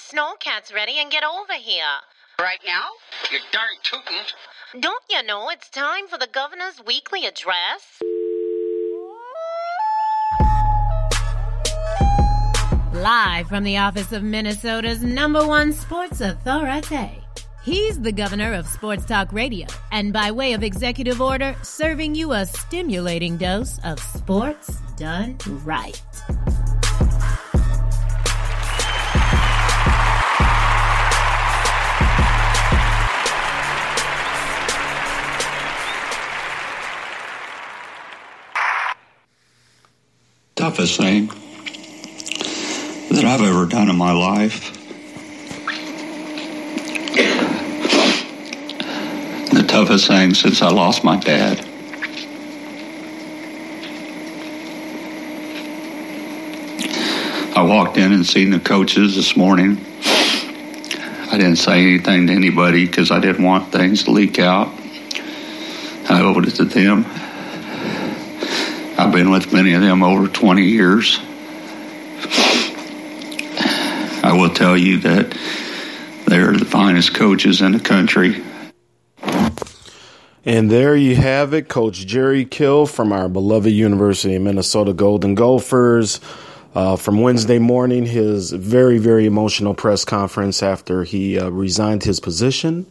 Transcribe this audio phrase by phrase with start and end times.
[0.00, 1.82] your snowcats ready and get over here.
[2.38, 2.86] Right now?
[3.30, 4.80] You darn tootin'.
[4.80, 8.00] Don't you know it's time for the governor's weekly address?
[12.92, 17.22] Live from the office of Minnesota's number one sports authority.
[17.62, 22.32] He's the governor of Sports Talk Radio, and by way of executive order, serving you
[22.32, 26.00] a stimulating dose of sports done right.
[40.70, 41.26] Toughest thing
[43.10, 44.72] that I've ever done in my life.
[49.52, 51.66] The toughest thing since I lost my dad.
[57.56, 59.84] I walked in and seen the coaches this morning.
[61.32, 64.68] I didn't say anything to anybody because I didn't want things to leak out.
[66.08, 67.06] I owed it to them.
[69.00, 71.18] I've been with many of them over 20 years.
[74.22, 75.34] I will tell you that
[76.26, 78.42] they're the finest coaches in the country.
[80.44, 85.34] And there you have it, Coach Jerry Kill from our beloved University of Minnesota Golden
[85.34, 86.20] Gophers.
[86.74, 92.20] Uh, from Wednesday morning, his very, very emotional press conference after he uh, resigned his
[92.20, 92.84] position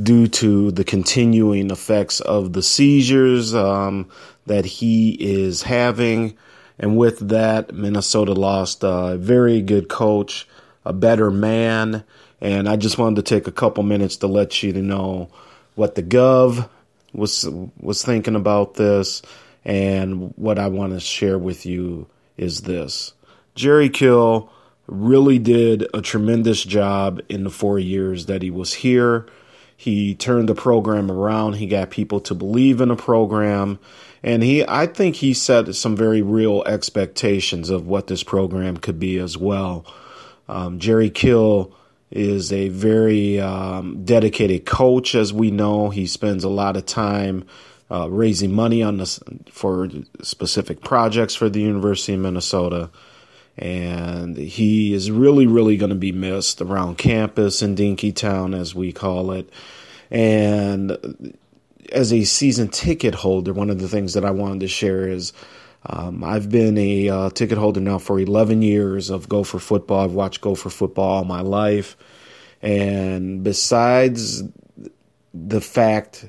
[0.00, 4.08] due to the continuing effects of the seizures um,
[4.46, 6.36] that he is having.
[6.78, 10.46] And with that, Minnesota lost a very good coach,
[10.84, 12.04] a better man.
[12.40, 15.28] And I just wanted to take a couple minutes to let you to know
[15.74, 16.68] what the Gov
[17.12, 17.48] was
[17.80, 19.22] was thinking about this,
[19.64, 23.14] and what I want to share with you is this:
[23.54, 24.50] Jerry Kill
[24.86, 29.26] really did a tremendous job in the four years that he was here.
[29.80, 31.52] He turned the program around.
[31.52, 33.78] He got people to believe in the program.
[34.24, 38.98] And he, I think he set some very real expectations of what this program could
[38.98, 39.86] be as well.
[40.48, 41.72] Um, Jerry Kill
[42.10, 45.90] is a very um, dedicated coach, as we know.
[45.90, 47.44] He spends a lot of time
[47.88, 49.88] uh, raising money on this for
[50.22, 52.90] specific projects for the University of Minnesota.
[53.58, 58.92] And he is really, really going to be missed around campus in Dinkytown, as we
[58.92, 59.50] call it.
[60.10, 61.36] And
[61.92, 65.32] as a season ticket holder, one of the things that I wanted to share is
[65.86, 70.04] um, I've been a uh, ticket holder now for 11 years of Gopher football.
[70.04, 71.96] I've watched Gopher football all my life.
[72.62, 74.42] And besides
[75.32, 76.28] the fact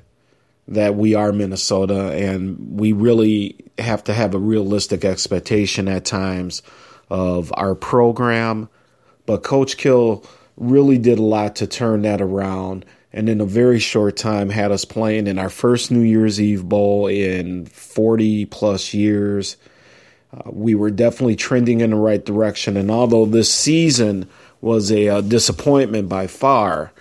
[0.67, 6.61] that we are Minnesota and we really have to have a realistic expectation at times
[7.09, 8.70] of our program,
[9.25, 10.24] but Coach Kill
[10.58, 14.72] really did a lot to turn that around and in a very short time had
[14.72, 19.58] us playing in our first New Year's Eve Bowl in 40 plus years.
[20.31, 24.30] Uh, we were definitely trending in the right direction, and although this season
[24.62, 26.91] was a, a uh, disappointment by far,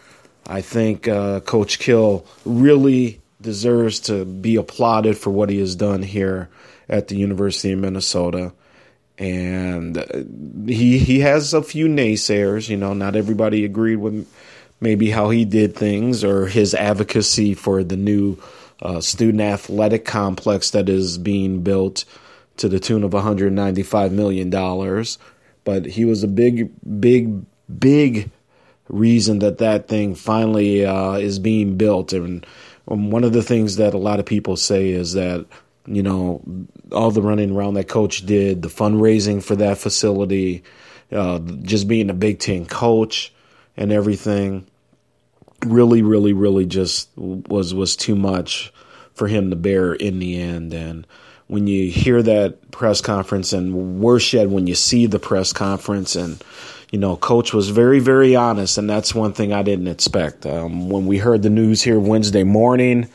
[0.46, 6.02] I think uh, Coach Kill really deserves to be applauded for what he has done
[6.02, 6.48] here
[6.88, 8.52] at the University of Minnesota.
[9.18, 10.04] And uh,
[10.66, 12.94] he he has a few naysayers, you know.
[12.94, 14.28] Not everybody agreed with
[14.80, 18.38] maybe how he did things or his advocacy for the new
[18.80, 22.04] uh, student athletic complex that is being built
[22.58, 25.18] to the tune of 195 million dollars.
[25.64, 26.70] But he was a big,
[27.00, 27.44] big,
[27.78, 28.30] big
[28.88, 32.12] reason that that thing finally uh, is being built.
[32.12, 32.46] And
[32.88, 35.46] um, one of the things that a lot of people say is that
[35.88, 36.42] you know
[36.92, 40.62] all the running around that coach did, the fundraising for that facility,
[41.12, 43.32] uh, just being a Big Ten coach
[43.76, 44.66] and everything
[45.66, 48.72] really really really just was was too much
[49.14, 50.72] for him to bear in the end.
[50.72, 51.06] And
[51.48, 56.14] when you hear that press conference and worse yet when you see the press conference
[56.14, 56.42] and
[56.92, 60.46] you know coach was very very honest and that's one thing i didn't expect.
[60.46, 63.08] Um, when we heard the news here wednesday morning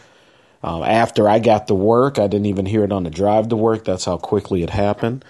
[0.64, 3.56] uh, after i got to work i didn't even hear it on the drive to
[3.56, 5.24] work that's how quickly it happened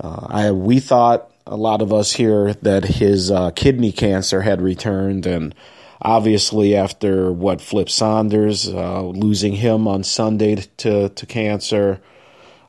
[0.00, 4.60] uh, I we thought a lot of us here that his uh, kidney cancer had
[4.60, 5.54] returned, and
[6.02, 12.00] obviously after what Flip Saunders uh, losing him on Sunday to to cancer,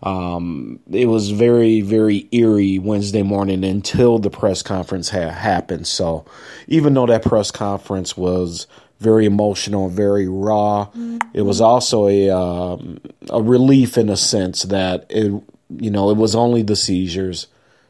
[0.03, 5.87] um, it was very very eerie Wednesday morning until the press conference ha- happened.
[5.87, 6.25] So
[6.67, 8.67] even though that press conference was
[9.05, 11.19] very emotional, very raw, mm-hmm.
[11.33, 12.99] it was also a um,
[13.29, 15.31] a relief in a sense that it
[15.69, 17.47] you know it was only the seizures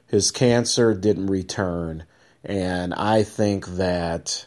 [0.07, 2.05] his cancer didn't return,
[2.43, 4.45] And I think that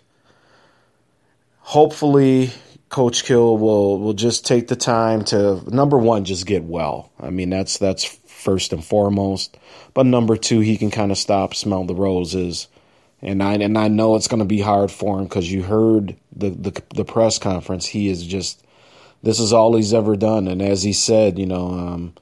[1.58, 2.52] hopefully
[2.88, 7.10] Coach Kill will will just take the time to number one, just get well.
[7.20, 9.58] I mean, that's that's first and foremost.
[9.94, 12.68] But number two, he can kind of stop, smell the roses,
[13.22, 16.16] and I and I know it's going to be hard for him because you heard
[16.34, 17.86] the, the the press conference.
[17.86, 18.64] He is just
[19.22, 21.68] this is all he's ever done, and as he said, you know.
[21.68, 22.14] Um,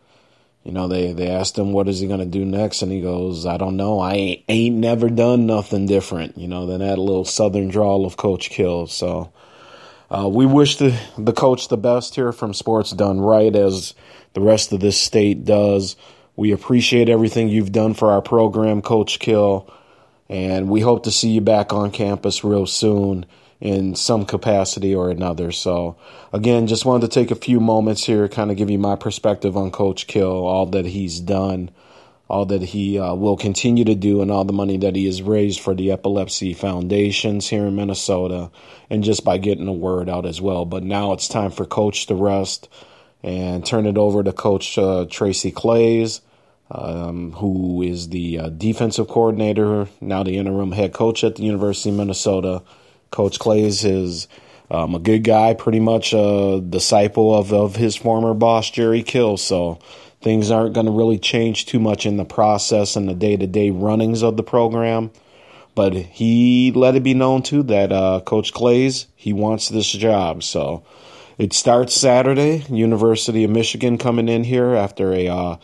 [0.65, 3.47] you know, they, they asked him what is he gonna do next, and he goes,
[3.47, 4.01] "I don't know.
[4.01, 8.17] I ain't, ain't never done nothing different." You know, than that little southern drawl of
[8.17, 8.89] Coach Kill.
[8.89, 9.31] So,
[10.11, 13.95] uh, we wish the, the coach the best here from Sports Done Right, as
[14.35, 15.95] the rest of this state does.
[16.35, 19.73] We appreciate everything you've done for our program, Coach Kill,
[20.29, 23.27] and we hope to see you back on campus real soon
[23.61, 25.51] in some capacity or another.
[25.53, 25.97] So,
[26.33, 29.57] again, just wanted to take a few moments here, kind of give you my perspective
[29.57, 31.71] on Coach Kill, all that he's done
[32.29, 35.23] all that he uh, will continue to do and all the money that he has
[35.23, 38.51] raised for the epilepsy foundations here in Minnesota
[38.91, 40.65] and just by getting the word out as well.
[40.65, 42.69] But now it's time for coach to rest
[43.23, 46.21] and turn it over to coach uh, Tracy Claeys,
[46.71, 51.91] um, who is the uh, defensive coordinator, now the interim head coach at the University
[51.91, 52.63] of Minnesota.
[53.11, 54.29] Coach Claeys is
[54.71, 59.37] um, a good guy, pretty much a disciple of, of his former boss, Jerry Kill.
[59.37, 59.79] So,
[60.27, 63.47] Things aren't going to really change too much in the process and the day to
[63.47, 65.11] day runnings of the program.
[65.75, 70.43] But he let it be known too that uh, Coach Claeys, he wants this job.
[70.43, 70.85] So
[71.39, 72.65] it starts Saturday.
[72.69, 75.57] University of Michigan coming in here after a, uh,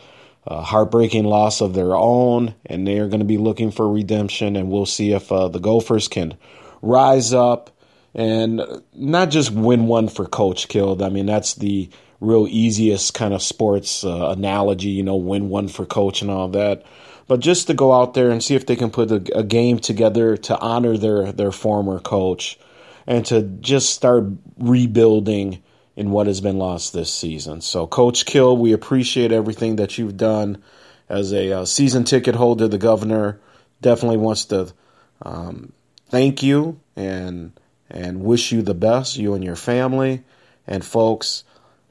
[0.47, 4.55] heartbreaking loss of their own, and they are going to be looking for redemption.
[4.55, 6.37] And we'll see if uh, the Gophers can
[6.81, 7.69] rise up
[8.13, 8.61] and
[8.93, 11.01] not just win one for Coach Killed.
[11.01, 11.89] I mean, that's the
[12.23, 16.47] real easiest kind of sports uh, analogy, you know, win one for coach and all
[16.49, 16.83] that.
[17.27, 19.79] But just to go out there and see if they can put a, a game
[19.79, 22.59] together to honor their their former coach
[23.07, 24.25] and to just start
[24.57, 25.62] rebuilding
[25.95, 27.61] in what has been lost this season.
[27.61, 30.63] So, Coach Kill, we appreciate everything that you've done
[31.09, 32.67] as a uh, season ticket holder.
[32.67, 33.39] The governor
[33.81, 34.73] definitely wants to
[35.21, 35.73] um,
[36.09, 37.51] thank you and
[37.89, 40.23] and wish you the best, you and your family.
[40.65, 41.43] And folks,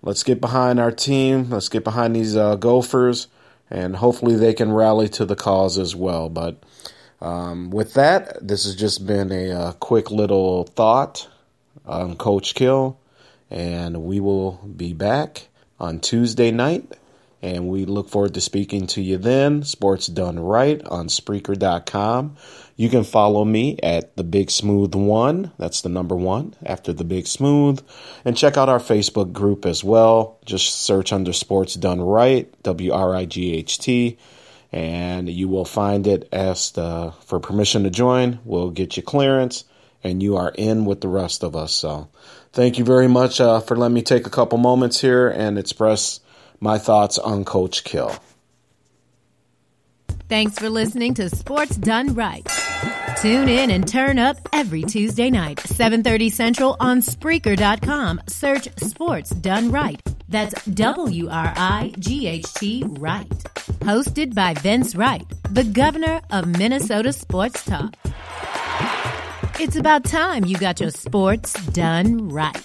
[0.02, 1.50] let's get behind our team.
[1.50, 3.28] Let's get behind these uh, Gophers,
[3.70, 6.28] and hopefully they can rally to the cause as well.
[6.28, 6.62] But
[7.20, 11.28] um, with that, this has just been a, a uh, quick little thought
[11.86, 12.98] on Coach Kill,
[13.52, 16.90] and we will be back on Tuesday night.
[17.42, 19.64] And we look forward to speaking to you then.
[19.64, 22.36] Sports Done Right on Spreaker.com.
[22.76, 25.50] You can follow me at the Big Smooth One.
[25.58, 27.84] That's the number one after the Big Smooth.
[28.24, 30.38] And check out our Facebook group as well.
[30.44, 34.18] Just search under Sports Done Right, W R I G H T,
[34.70, 36.28] and you will find it.
[36.32, 38.38] Ask uh, for permission to join.
[38.44, 39.64] We'll get you clearance,
[40.04, 41.72] and you are in with the rest of us.
[41.72, 42.08] So,
[42.52, 46.20] thank you very much uh, for letting me take a couple moments here and express
[46.60, 48.14] my thoughts on Coach Kill.
[50.28, 52.46] Thanks for listening to Sports Done Right.
[53.20, 58.20] Tune in and turn up every Tuesday night, 7:30 Central on Spreaker.com.
[58.28, 60.00] Search Sports Done Right.
[60.28, 63.28] That's W R I G H T Right.
[63.80, 67.94] Hosted by Vince Wright, the governor of Minnesota Sports Talk.
[69.62, 72.60] It's about time you got your sports done right.